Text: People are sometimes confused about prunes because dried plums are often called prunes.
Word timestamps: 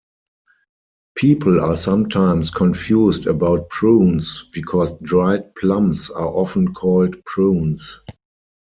People 1.15 1.61
are 1.61 1.75
sometimes 1.75 2.49
confused 2.49 3.27
about 3.27 3.69
prunes 3.69 4.49
because 4.51 4.97
dried 5.01 5.53
plums 5.53 6.09
are 6.09 6.25
often 6.25 6.73
called 6.73 7.23
prunes. 7.25 7.99